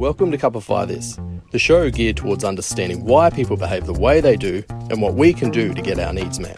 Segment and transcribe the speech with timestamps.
[0.00, 1.18] Welcome to Cupify This,
[1.50, 5.34] the show geared towards understanding why people behave the way they do and what we
[5.34, 6.56] can do to get our needs met.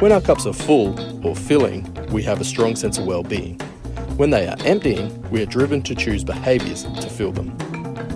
[0.00, 3.58] When our cups are full or filling, we have a strong sense of well-being.
[4.16, 7.50] When they are emptying, we are driven to choose behaviours to fill them.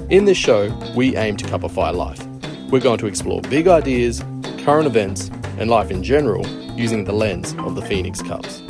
[0.08, 2.24] In this show, we aim to cupify life.
[2.70, 4.22] We're going to explore big ideas,
[4.58, 5.28] current events,
[5.58, 6.46] and life in general
[6.78, 8.62] using the lens of the Phoenix Cups.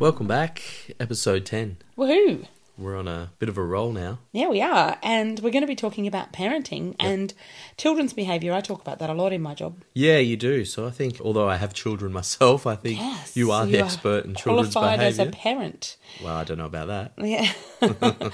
[0.00, 0.64] Welcome back,
[0.98, 1.76] episode 10.
[1.96, 2.48] Woohoo!
[2.78, 4.20] We're on a bit of a roll now.
[4.30, 4.96] Yeah, we are.
[5.02, 7.34] And we're going to be talking about parenting and
[7.76, 8.52] children's behaviour.
[8.52, 9.82] I talk about that a lot in my job.
[9.94, 10.64] Yeah, you do.
[10.64, 13.36] So I think, although I have children myself, I think Yes.
[13.36, 14.96] you are the expert in children's behavior.
[14.96, 15.96] qualified as a parent.
[16.22, 17.12] Well, I don't know about that.
[17.18, 17.52] Yeah.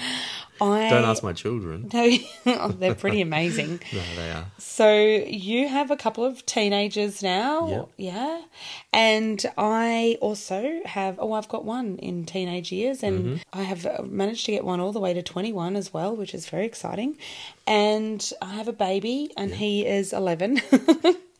[0.60, 1.90] I Don't ask my children.
[1.92, 3.80] No, they're pretty amazing.
[3.92, 4.46] No, they are.
[4.58, 4.94] So
[5.26, 7.88] you have a couple of teenagers now, Yep.
[7.96, 8.42] yeah,
[8.92, 11.16] and I also have.
[11.18, 13.58] Oh, I've got one in teenage years, and Mm-hmm.
[13.60, 16.34] I have uh, managed to get one all the way to twenty-one as well, which
[16.34, 17.16] is very exciting.
[17.66, 20.60] And I have a baby, and he is eleven,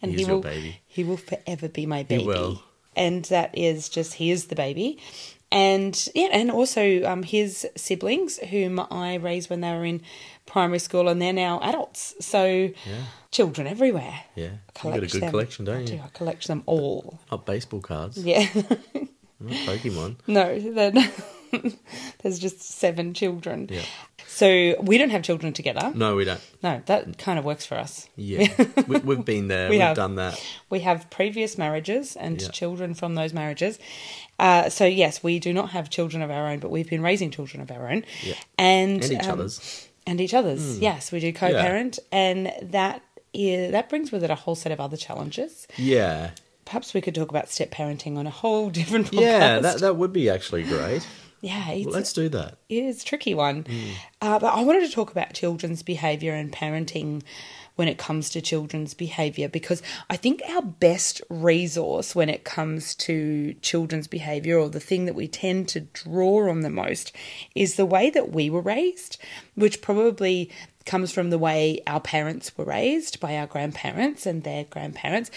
[0.02, 0.80] and He's he your will baby.
[0.86, 2.22] he will forever be my baby.
[2.22, 2.62] He will.
[2.96, 4.98] and that is just he is the baby.
[5.54, 10.02] And yeah, and also um, his siblings, whom I raised when they were in
[10.46, 12.14] primary school, and they're now adults.
[12.20, 12.70] So
[13.30, 14.20] children everywhere.
[14.34, 14.48] Yeah.
[14.82, 15.30] I You got a good them.
[15.30, 15.94] collection, don't do.
[15.94, 16.00] you?
[16.04, 17.20] I collect them all.
[17.30, 18.18] Not baseball cards.
[18.18, 18.48] Yeah.
[19.40, 20.16] Not Pokemon.
[20.26, 21.10] no, then
[22.22, 23.68] there's just seven children.
[23.70, 23.82] Yeah.
[24.34, 25.92] So we don't have children together.
[25.94, 26.40] No, we don't.
[26.60, 28.08] No, that kind of works for us.
[28.16, 28.48] Yeah.
[28.88, 29.70] we, we've been there.
[29.70, 29.96] We have have.
[29.96, 30.44] done that.
[30.70, 32.48] We have previous marriages and Yeah.
[32.48, 33.78] children from those marriages.
[34.40, 37.30] Uh, so yes, we do not have children of our own, but we've been raising
[37.30, 38.34] children of our own, Yeah.
[38.58, 39.88] and And each um, other's.
[40.04, 40.80] and each other's.
[40.80, 44.80] Yes, we do co-parent, and that is, that brings with it a whole set of
[44.80, 45.68] other challenges.
[45.76, 46.30] Yeah.
[46.64, 49.20] Perhaps we could talk about step parenting on a whole different podcast.
[49.20, 51.06] Yeah, that, that would be actually great.
[51.44, 52.56] Yeah, it's, let's do that.
[52.70, 53.66] it is a tricky one.
[54.22, 57.22] Uh, but I wanted to talk about children's behaviour and parenting
[57.76, 62.94] when it comes to children's behaviour because I think our best resource when it comes
[62.96, 67.12] to children's behaviour or the thing that we tend to draw on the most
[67.54, 69.18] is the way that we were raised,
[69.54, 70.50] which probably
[70.86, 75.30] comes from the way our parents were raised by our grandparents and their grandparents.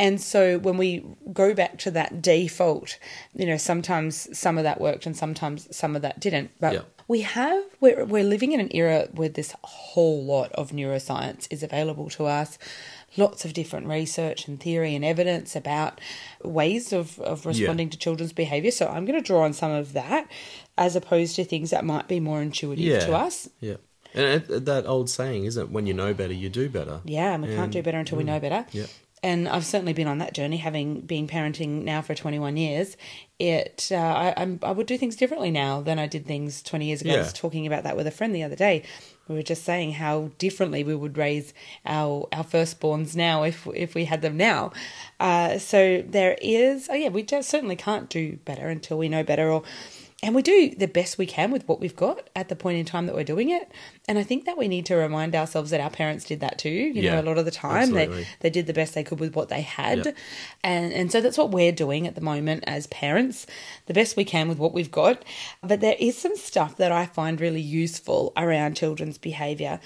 [0.00, 2.98] And so when we go back to that default,
[3.40, 6.50] you know, sometimes some of that worked and sometimes some of that didn't.
[6.58, 6.80] But Yeah.
[7.06, 11.62] we have we're we're living in an era where this whole lot of neuroscience is
[11.62, 12.50] available to us.
[13.16, 16.00] Lots of different research and theory and evidence about
[16.44, 18.70] ways of, of responding to children's behaviour.
[18.70, 20.24] So I'm going to draw on some of that
[20.78, 23.00] as opposed to things that might be more intuitive Yeah.
[23.06, 23.48] to us.
[23.60, 23.76] Yeah.
[24.14, 25.70] And that old saying, isn't it?
[25.70, 27.00] When you know better, you do better.
[27.04, 28.64] Yeah, and we can't do better until we know better.
[28.70, 28.74] Mm.
[28.80, 28.86] yeah.
[29.22, 32.96] And I've certainly been on that journey, having been parenting now for 21 years.
[33.38, 36.86] It, uh, I, I'm, I would do things differently now than I did things 20
[36.86, 37.10] years ago.
[37.10, 38.82] I was talking about that with a friend the other day.
[39.28, 41.54] We were just saying how differently we would raise
[41.86, 44.72] our our firstborns now if if we had them now.
[45.20, 49.22] Uh, so there is, oh yeah, we just certainly can't do better until we know
[49.22, 49.62] better, or
[50.22, 52.84] and we do the best we can with what we've got at the point in
[52.84, 53.70] time that we're doing it.
[54.06, 56.68] And I think that we need to remind ourselves that our parents did that too.
[56.68, 59.18] You Yeah, know, a lot of the time they they did the best they could
[59.18, 60.04] with what they had.
[60.04, 60.16] Yep.
[60.62, 63.46] And and so that's what we're doing at the moment as parents,
[63.86, 65.24] the best we can with what we've got.
[65.62, 69.80] But there is some stuff that I find really useful around children's behavior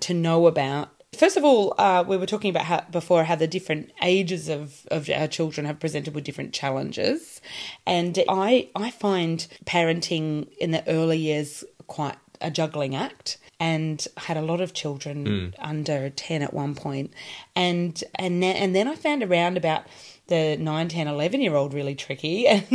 [0.00, 0.90] to know about.
[1.14, 4.86] First of all, uh, we were talking about how before how the different ages of,
[4.90, 7.40] of our children have presented with different challenges,
[7.86, 13.38] and I I find parenting in the early years quite a juggling act.
[13.60, 17.14] And had a lot of children under 10 at one point.
[17.54, 19.84] And and then, and then I found around about
[20.28, 22.46] the 9 10 11 year old really tricky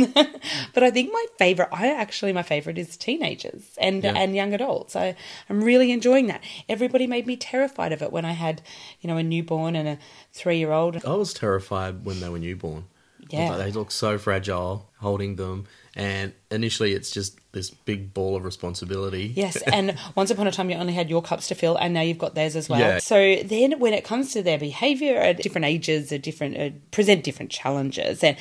[0.74, 4.12] but I think my favorite I actually my favorite is teenagers and Yeah.
[4.16, 5.16] and young adults I
[5.48, 8.62] I'm really enjoying that everybody made me terrified of it when I had
[9.00, 9.98] you know a newborn and a
[10.32, 12.84] 3 year old I was terrified when they were newborn.
[13.28, 13.50] Yeah.
[13.50, 15.66] like, they look so fragile holding them.
[16.00, 19.34] And initially, it's just this big ball of responsibility.
[19.36, 22.00] Yes, and once upon a time you only had your cups to fill, and now
[22.00, 22.80] you've got theirs as well.
[22.80, 22.98] Yeah.
[23.00, 27.22] So then, when it comes to their behaviour at different ages, at different uh, present
[27.22, 28.38] different challenges, and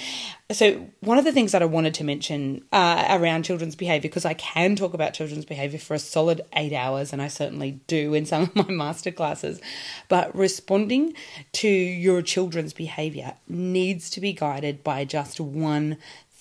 [0.54, 4.24] so one of the things that I wanted to mention uh, around children's behaviour, because
[4.24, 8.14] I can talk about children's behaviour for a solid eight hours, and I certainly do
[8.14, 9.60] in some of my master classes,
[10.08, 11.14] but responding
[11.52, 15.98] to your children's behaviour needs to be guided by just one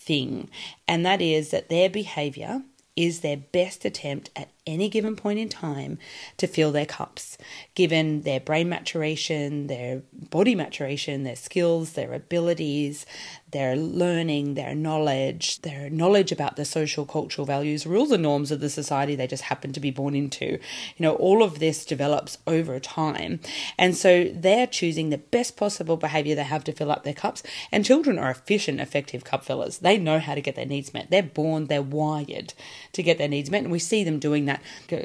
[0.09, 0.49] thing,
[0.89, 2.63] and that is that their behaviour
[2.97, 5.99] is their best attempt at any given point in time
[6.37, 7.39] to fill their cups,
[7.75, 13.07] given their brain maturation, their body maturation, their skills, their abilities,
[13.51, 18.61] their learning, their knowledge, their knowledge about the social, cultural values, rules, and norms of
[18.61, 20.47] the society they just happen to be born into.
[20.47, 20.59] You
[20.99, 23.41] know, all of this develops over time.
[23.79, 27.43] And so they're choosing the best possible behavior they have to fill up their cups.
[27.73, 29.79] And children are efficient, effective cup fillers.
[29.79, 31.11] They know how to get their needs met.
[31.11, 32.53] They're born, they're wired
[32.93, 33.63] to get their needs met.
[33.63, 34.58] And we see them doing that,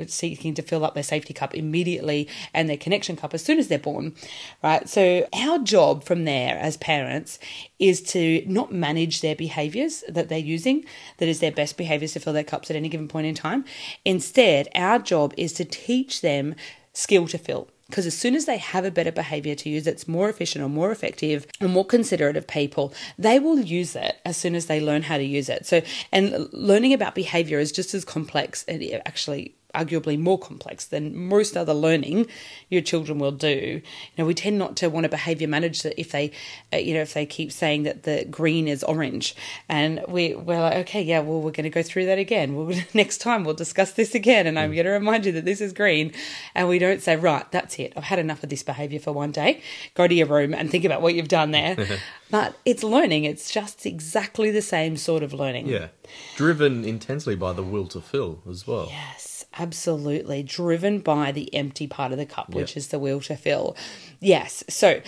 [0.07, 3.67] seeking to fill up their safety cup immediately and their connection cup as soon as
[3.67, 4.15] they're born,
[4.61, 4.87] right?
[4.87, 7.39] So our job from there as parents
[7.79, 10.85] is to not manage their behaviors that they're using,
[11.17, 13.65] that is their best behaviors to fill their cups at any given point in time.
[14.05, 16.55] Instead, our job is to teach them
[16.93, 17.67] skill to fill.
[17.87, 20.69] Because as soon as they have a better behavior to use that's more efficient or
[20.69, 24.79] more effective or more considerate of people, they will use it as soon as they
[24.79, 25.65] learn how to use it.
[25.65, 25.81] So,
[26.11, 31.57] and learning about behavior is just as complex and actually arguably more complex than most
[31.57, 32.27] other learning
[32.69, 33.81] your children will do.
[33.81, 33.81] You
[34.17, 36.31] know, we tend not to want to behavior manage that if they,
[36.71, 39.35] uh, you know, if they keep saying that the green is orange,
[39.67, 42.55] and we we're like, okay, yeah, well, we're going to go through that again.
[42.55, 44.75] Well, next time we'll discuss this again, and I'm mm.
[44.75, 46.13] going to remind you that this is green,
[46.53, 47.93] and we don't say, right, that's it.
[47.95, 49.61] I've had enough of this behavior for one day.
[49.95, 51.77] Go to your room and think about what you've done there.
[52.31, 53.25] but it's learning.
[53.25, 55.67] It's just exactly the same sort of learning.
[55.67, 55.87] Yeah,
[56.35, 58.87] driven intensely by the will to fill as well.
[58.89, 62.55] Yes absolutely driven by the empty part of the cup, yep.
[62.55, 63.75] which is the will to fill.
[64.19, 64.63] Yes.
[64.69, 65.01] So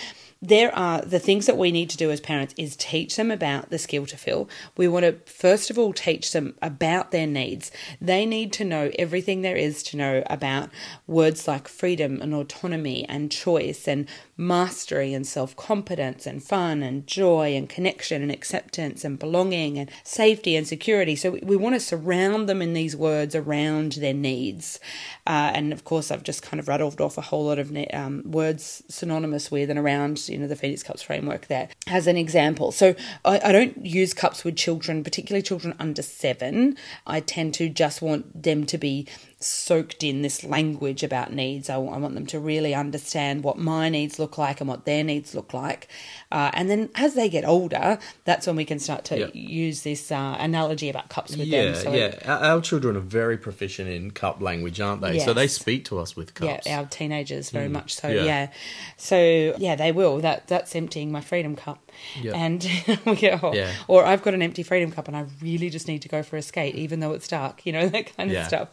[0.47, 3.69] there are the things that we need to do as parents is teach them about
[3.69, 4.49] the skill to fill.
[4.77, 7.71] We want to first of all teach them about their needs.
[7.99, 10.69] They need to know everything there is to know about
[11.07, 14.07] words like freedom and autonomy and choice and
[14.37, 19.89] mastery and self competence and fun and joy and connection and acceptance and belonging and
[20.03, 21.15] safety and security.
[21.15, 24.79] So we want to surround them in these words around their needs.
[25.25, 28.23] Uh, and of course, I've just kind of rattled off a whole lot of um,
[28.25, 32.73] words synonymous with and around, you know, the Phoenix Cups framework there as an example.
[32.73, 32.93] So
[33.23, 36.75] I, I don't use cups with children, particularly children under seven.
[37.07, 39.07] I tend to just want them to be
[39.45, 41.69] soaked in this language about needs.
[41.69, 45.03] I, I, want them to really understand what my needs look like and what their
[45.03, 45.87] needs look like.
[46.31, 50.11] Uh, and then as they get older, that's when we can start to use this
[50.11, 51.75] uh, analogy about cups with yeah, them.
[51.75, 55.15] So yeah, our, our, children are very proficient in cup language, aren't they?
[55.15, 55.25] Yes.
[55.25, 56.65] So they speak to us with cups.
[56.65, 57.73] Yeah, our teenagers very mm.
[57.73, 58.09] much so.
[58.09, 58.23] Yeah.
[58.23, 58.51] yeah.
[58.97, 60.19] So yeah, they will.
[60.19, 61.85] That that's emptying my freedom cup.
[62.21, 62.35] Yep.
[62.35, 62.63] And
[63.05, 63.73] we get, oh, yeah.
[63.87, 66.37] or I've got an empty freedom cup and I really just need to go for
[66.37, 68.69] a skate, even though it's dark, you know, that kind of stuff.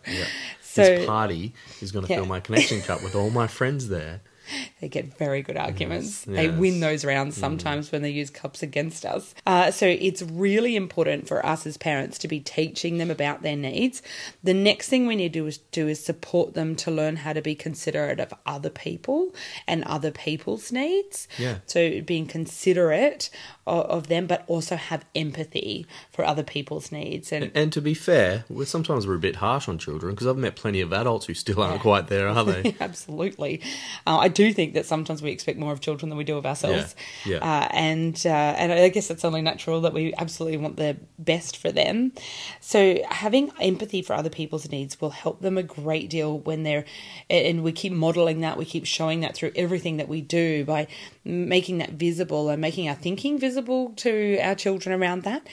[0.72, 2.16] So, this party is going to yeah.
[2.16, 4.22] fill my connection cup with all my friends there.
[4.80, 6.26] They get very good arguments.
[6.26, 7.40] Yes, they win those rounds mm.
[7.40, 7.92] sometimes mm.
[7.92, 9.32] when they use cups against us.
[9.46, 13.54] Uh, so it's really important for us as parents to be teaching them about their
[13.54, 14.02] needs.
[14.42, 17.32] The next thing we need to do is, do is support them to learn how
[17.32, 19.32] to be considerate of other people
[19.68, 21.28] and other people's needs.
[21.38, 21.58] Yeah.
[21.66, 23.30] So being considerate
[23.66, 27.32] of, of them, but also have empathy for other people's needs.
[27.32, 30.26] And, and, and to be fair, we're sometimes we're a bit harsh on children because
[30.26, 31.82] I've met plenty of adults who still aren't yeah.
[31.82, 32.76] quite there, are they?
[32.80, 33.60] Absolutely.
[34.06, 36.46] Uh, I do think that sometimes we expect more of children than we do of
[36.46, 36.94] ourselves.
[37.24, 37.36] Yeah.
[37.36, 37.38] yeah.
[37.38, 41.56] Uh, and uh, and I guess it's only natural that we absolutely want the best
[41.56, 42.12] for them.
[42.60, 46.84] So having empathy for other people's needs will help them a great deal when they're,
[47.30, 50.88] and we keep modeling that, we keep showing that through everything that we do by
[51.24, 55.46] making that visible and making our thinking visible to our children around that.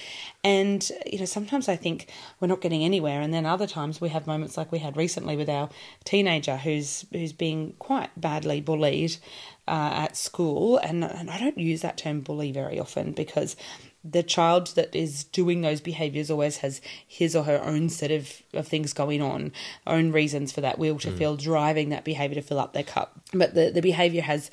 [0.43, 2.07] And, you know, sometimes I think
[2.39, 3.19] we're not getting anywhere.
[3.19, 5.69] And then other times we have moments like we had recently with our
[6.05, 9.17] teenager who's, who's being quite badly bullied
[9.69, 10.77] uh, at school.
[10.79, 13.55] And, and I don't use that term bully very often because
[14.03, 18.41] the child that is doing those behaviors always has his or her own set of,
[18.53, 19.51] of things going on,
[19.85, 21.17] own reasons for that will to mm.
[21.17, 23.19] feel driving that behavior to fill up their cup.
[23.33, 24.49] But the, the behavior has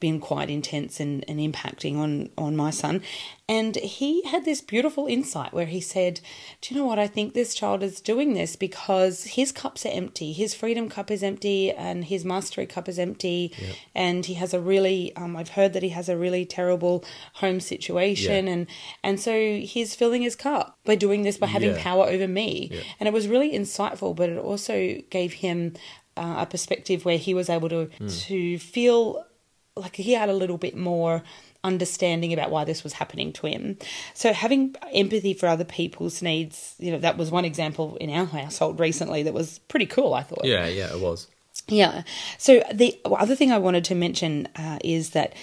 [0.00, 3.02] been quite intense and, and impacting on, on my son.
[3.48, 6.20] And he had this beautiful insight where he said,
[6.60, 6.98] Do you know what?
[6.98, 10.32] I think this child is doing this because his cups are empty.
[10.32, 13.52] His freedom cup is empty and his mastery cup is empty.
[13.58, 13.76] Yep.
[13.94, 17.60] And he has a really, um, I've heard that he has a really terrible home
[17.60, 18.46] situation.
[18.46, 18.52] Yeah.
[18.52, 18.66] And,
[19.02, 21.82] and so he's filling his cup by doing this, by having yeah.
[21.82, 22.70] power over me.
[22.72, 22.80] Yeah.
[23.00, 25.74] And it was really insightful, but it also gave him
[26.16, 28.20] uh, a perspective where he was able to, mm.
[28.26, 29.24] to feel
[29.76, 31.22] like he had a little bit more
[31.64, 33.76] understanding about why this was happening to him.
[34.14, 38.26] So having empathy for other people's needs, you know, that was one example in our
[38.26, 40.44] household recently that was pretty cool, I thought.
[40.44, 41.28] Yeah, yeah, it was.
[41.66, 42.02] Yeah.
[42.38, 45.34] So the other thing I wanted to mention uh, is that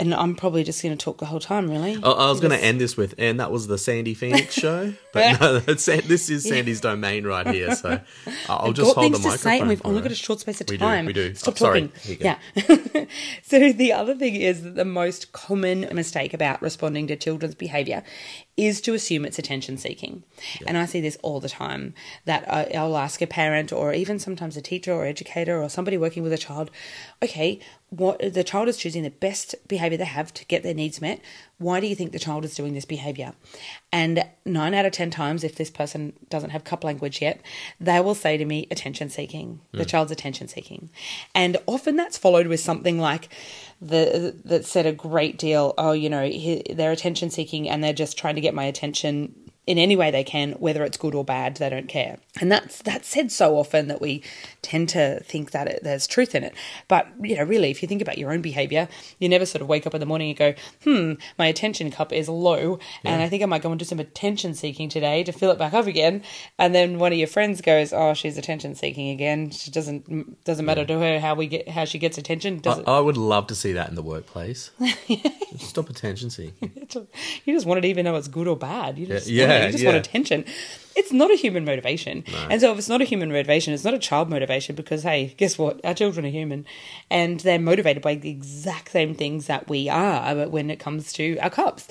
[0.00, 1.94] And I'm probably just going to talk the whole time, really.
[2.02, 4.94] I, I was going to end this with, and that was the Sandi Phoenix show,
[5.12, 7.74] but no, this is Sandi's domain right here.
[7.74, 8.00] So
[8.48, 10.70] I'll just hold the things to say, and we've only got a short space of
[10.70, 11.34] We do, we do.
[11.34, 11.92] Stop Oh, talking.
[12.18, 12.38] Yeah.
[13.42, 18.02] so the other thing is that the most common mistake about responding to children's behaviour
[18.56, 20.22] is to assume it's attention seeking,
[20.66, 21.92] and I see this all the time.
[22.24, 25.98] That uh, I'll ask a parent, or even sometimes a teacher or educator, or somebody
[25.98, 26.70] working with a child,
[27.22, 31.00] okay, what the child is choosing the best behaviour they have to get their needs
[31.00, 31.20] met.
[31.58, 33.32] Why do you think the child is doing this behaviour?
[33.92, 37.42] And nine out of ten times, if this person doesn't have cup language yet,
[37.80, 39.60] they will say to me, attention seeking.
[39.72, 39.88] The hmm.
[39.88, 40.90] child's attention seeking.
[41.34, 43.28] And often that's followed with something like
[43.80, 47.92] the that said a great deal, oh, you know, he, they're attention seeking and they're
[47.92, 49.34] just trying to get my attention
[49.66, 52.18] in any way they can, whether it's good or bad, they don't care.
[52.40, 54.22] And that's that's said so often that we
[54.62, 56.54] tend to think that it, there's truth in it.
[56.88, 58.88] But you know, really, if you think about your own behaviour,
[59.18, 62.12] you never sort of wake up in the morning and go, "Hmm, my attention cup
[62.12, 65.32] is low, and I think I might go and do some attention seeking today to
[65.32, 66.22] fill it back up again."
[66.58, 69.50] And then one of your friends goes, "Oh, she's attention seeking again.
[69.50, 72.58] She doesn't doesn't matter to her how we get how she gets attention.
[72.60, 72.88] Does I, it?
[72.88, 74.70] I would love to see that in the workplace.
[75.58, 76.72] Stop attention seeking.
[77.44, 78.98] you just want it even though it's good or bad.
[78.98, 79.49] You just, Yeah, it.
[79.50, 80.44] Yeah, you just want attention.
[80.96, 82.24] It's not a human motivation.
[82.50, 85.34] And so if it's not a human motivation, it's not a child motivation because, hey,
[85.36, 85.80] guess what?
[85.84, 86.66] Our children are human
[87.08, 91.12] and they're motivated by the exact same things that we are but when it comes
[91.14, 91.88] to our cups.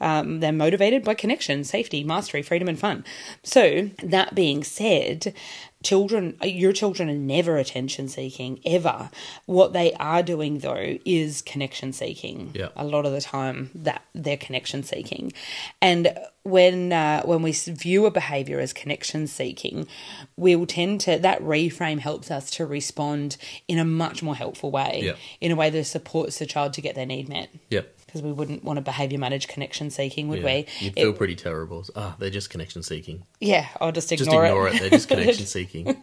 [0.00, 3.04] Um, they're motivated by connection, safety, mastery, freedom, and fun.
[3.44, 5.32] So, that being said,
[5.82, 9.08] children your children are never attention seeking ever
[9.46, 12.68] what they are doing though is connection seeking Yeah.
[12.76, 15.32] a lot of the time that they're connection seeking
[15.80, 19.86] and when uh, when we view a behavior as connection seeking
[20.36, 24.70] we will tend to that reframe helps us to respond in a much more helpful
[24.70, 25.14] way Yeah.
[25.40, 27.94] in a way that supports the child to get their need met Yep.
[28.10, 30.44] Because we wouldn't want to behavior manage connection seeking would Yeah.
[30.44, 31.84] we You'd It- feel pretty terrible.
[31.94, 33.22] Ah, they're just connection seeking.
[33.40, 34.80] yeah i'll just ignore, Just ignore, ignore, it.
[34.80, 36.02] They're just connection seeking.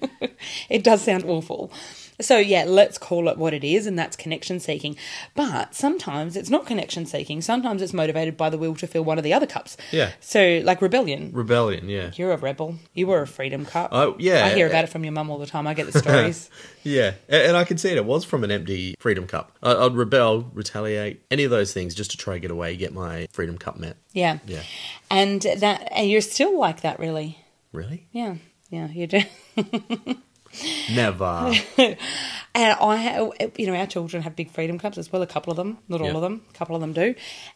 [0.70, 1.72] it does sound awful.
[2.20, 4.96] So, yeah, let's call it what it is, and that's connection seeking.
[5.36, 7.42] But sometimes it's not connection seeking.
[7.42, 9.78] Sometimes it's motivated by the will to fill one of the other cups.
[9.92, 10.12] Yeah.
[10.20, 11.32] So, like rebellion.
[11.32, 11.90] Rebellion.
[11.90, 12.12] Yeah.
[12.16, 12.76] You're a rebel.
[12.94, 13.90] You were a freedom cup.
[13.92, 14.46] Oh, yeah.
[14.46, 15.68] I hear about it from your mum all the time.
[15.68, 16.50] I get the stories.
[16.84, 17.98] Yeah, and I can see it.
[17.98, 19.52] It was from an empty freedom cup.
[19.62, 23.28] I'd rebel, retaliate, any of those things just to try to get away, get my
[23.32, 23.98] freedom cup met.
[24.14, 24.40] yeah.
[24.48, 24.64] Yeah.
[25.12, 27.38] And that, and you're still like that, really.
[27.74, 28.08] Really?
[28.12, 28.36] Yeah.
[28.70, 29.22] Yeah, you do.
[30.94, 31.54] Never.
[32.56, 35.22] And I, have, you know, our children have big freedom cups as well.
[35.22, 36.16] A couple of them, not all Yeah.
[36.16, 36.42] of them.
[36.50, 37.14] A couple of them do,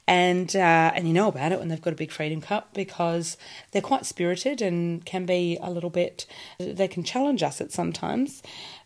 [0.08, 3.36] and uh, and you know about it when they've got a big freedom cup because
[3.72, 6.28] they're quite spirited and can be a little bit.
[6.60, 8.44] They can challenge us at sometimes,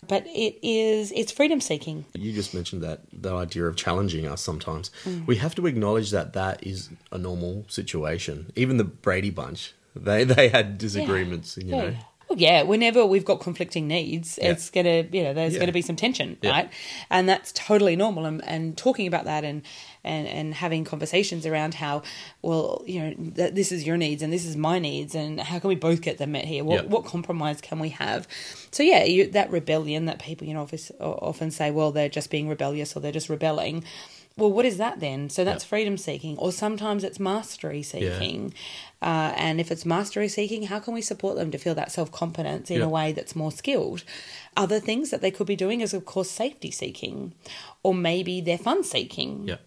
[0.07, 2.05] but it is it's freedom seeking.
[2.13, 4.91] you just mentioned that the idea of challenging us sometimes.
[5.03, 5.27] Mm.
[5.27, 8.53] We have to acknowledge that that is a normal situation.
[8.55, 11.57] Even the Brady Bunch, they they had disagreements.
[11.57, 11.95] You know.
[12.35, 14.51] Well, yeah, whenever we've got conflicting needs, Yeah.
[14.51, 15.61] it's gonna, you know, there's Yeah.
[15.61, 16.51] gonna be some tension, Yeah.
[16.51, 16.69] right?
[17.09, 18.25] And that's totally normal.
[18.25, 19.61] And, and talking about that and,
[20.03, 22.03] and and having conversations around how,
[22.41, 25.57] well, you know, that this is your needs and this is my needs, and how
[25.59, 26.63] can we both get them met here?
[26.63, 28.27] What what compromise can we have?
[28.71, 30.67] So yeah, you, that rebellion that people, you know,
[30.99, 33.83] often say, well, they're just being rebellious or they're just rebelling.
[34.37, 35.29] Well, what is that then?
[35.29, 35.69] So that's Yeah.
[35.69, 38.53] freedom seeking, or sometimes it's mastery seeking.
[39.01, 42.11] Uh, and if it's mastery seeking, how can we support them to feel that self
[42.11, 42.85] confidence in Yeah.
[42.85, 44.03] a way that's more skilled?
[44.57, 47.33] Other things that they could be doing is, of course, safety seeking,
[47.81, 49.45] or maybe they're fun seeking.
[49.47, 49.57] Yeah.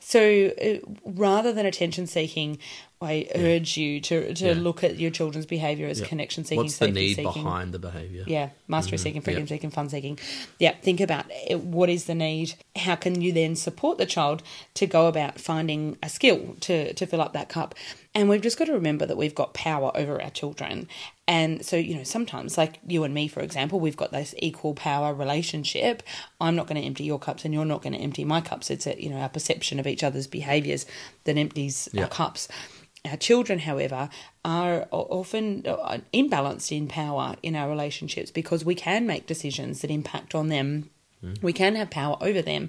[0.00, 2.58] So uh, rather than attention seeking,
[3.00, 4.52] I urge you to, to Yeah.
[4.54, 6.06] look at your children's behavior as Yeah.
[6.06, 7.24] connection seeking, What's the need seeking.
[7.44, 8.24] behind the behavior?
[8.26, 9.52] Yeah, mastery seeking, freedom Mm-hmm.
[9.52, 9.56] Yeah.
[9.56, 10.18] seeking, fun seeking.
[10.58, 11.60] Yeah, think about it.
[11.60, 12.54] what is the need.
[12.74, 14.42] How can you then support the child
[14.74, 17.74] to go about finding a skill to to fill up that cup?
[18.16, 20.88] And we've just got to remember that we've got power over our children.
[21.28, 24.72] And so, you know, sometimes, like you and me, for example, we've got this equal
[24.72, 26.02] power relationship.
[26.40, 28.70] I'm not going to empty your cups, and you're not going to empty my cups.
[28.70, 30.86] It's a, you know our perception of each other's behaviours
[31.24, 32.04] that empties Yeah.
[32.04, 32.48] our cups.
[33.04, 34.08] Our children, however,
[34.46, 39.90] are often uh, imbalanced in power in our relationships because we can make decisions that
[39.90, 40.88] impact on them.
[41.42, 42.68] We can have power over them.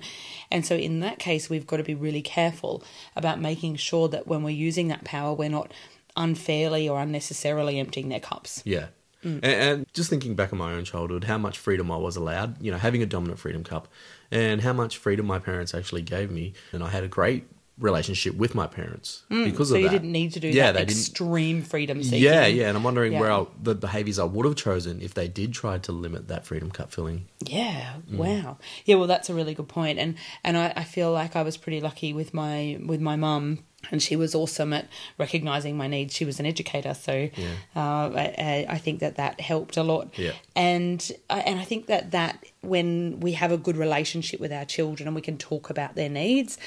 [0.52, 2.84] And so, in that case, we've got to be really careful
[3.16, 5.74] about making sure that when we're using that power, we're not
[6.16, 8.62] unfairly or unnecessarily emptying their cups.
[8.66, 8.88] Yeah.
[9.24, 9.40] Mm.
[9.44, 12.62] And, and just thinking back on my own childhood, how much freedom I was allowed,
[12.62, 13.88] you know, having a dominant freedom cup,
[14.32, 16.54] and how much freedom my parents actually gave me.
[16.72, 17.46] And I had a great
[17.80, 19.68] relationship with my parents because Mm, so of that.
[19.68, 21.00] So you didn't need to do yeah, that they didn't.
[21.00, 22.24] extreme freedom seeking.
[22.24, 25.28] Yeah, yeah, and I'm wondering where I, the behaviours I would have chosen if they
[25.28, 27.28] did try to limit that freedom cup filling.
[27.46, 28.18] Yeah, Mm.
[28.18, 28.58] wow.
[28.86, 31.58] Yeah, well, that's a really good point, and and I, I feel like I was
[31.58, 33.60] pretty lucky with my with my mum,
[33.92, 36.14] and she was awesome at recognizing my needs.
[36.14, 37.30] She was an educator, so
[37.76, 40.18] uh, I, I- think that that helped a lot.
[40.18, 40.32] Yeah.
[40.56, 44.66] and I- and I think that that when we have a good relationship with our
[44.66, 46.58] children and we can talk about their needs,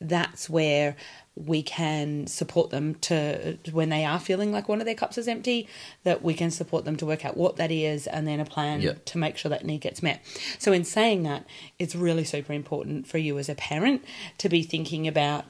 [0.00, 0.96] that's where
[1.36, 5.28] we can support them to when they are feeling like one of their cups is
[5.28, 5.68] empty
[6.04, 8.80] that we can support them to work out what that is and then a plan
[8.80, 8.94] Yeah.
[9.06, 10.20] to make sure that need gets met.
[10.58, 11.46] So, in saying that,
[11.78, 14.04] it's really super important for you as a parent
[14.38, 15.44] to be thinking about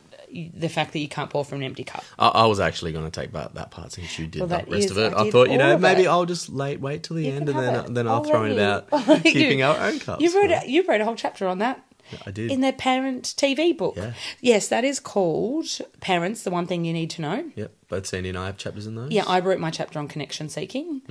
[0.55, 2.05] the fact that you can't pour from an empty cup.
[2.19, 4.57] I, I was actually going to take back that part since you did Well, the
[4.57, 5.13] that rest is- of it.
[5.15, 6.09] I I, thought, you know, maybe it.
[6.09, 8.57] I'll just late wait till the You end and then it then I'll throw it
[8.59, 8.87] already.
[8.89, 10.23] about keeping our own cups.
[10.23, 11.85] You wrote a, you wrote a whole chapter on that.
[12.26, 12.50] I did.
[12.50, 13.95] In their parent TV book.
[13.97, 14.12] Yeah.
[14.40, 15.67] Yes, that is called
[16.00, 17.50] Parents, the one thing you need to know.
[17.57, 19.11] Yep, both Sandi and I have chapters in those.
[19.11, 21.02] Yeah, I wrote my chapter on connection seeking,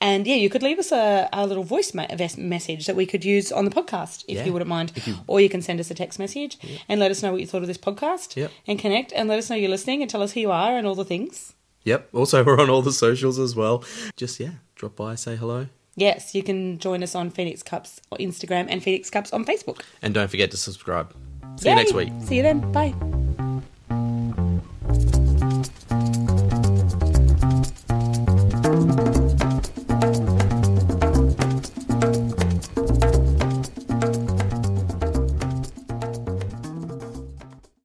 [0.00, 2.06] And yeah, you could leave us a, a little voice ma-
[2.38, 4.44] message that we could use on the podcast if Yeah.
[4.46, 4.92] you wouldn't mind.
[5.26, 6.58] Or you can send us a text message
[6.88, 8.50] and let us know what you thought of this podcast Yep.
[8.66, 10.86] and connect and let us know you're listening and tell us who you are and
[10.86, 11.54] all the things.
[11.84, 12.10] Yep.
[12.12, 13.84] Also, we're on all the socials as well.
[14.16, 15.66] Just, yeah, drop by, say hello.
[15.96, 19.82] Yes, you can join us on Phoenix Cups on Instagram and Phoenix Cups on Facebook.
[20.02, 21.14] And don't forget to subscribe.
[21.56, 22.12] See you next week.
[22.24, 22.60] See you then.
[22.72, 22.94] Bye.